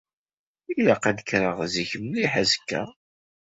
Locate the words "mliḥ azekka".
2.03-2.81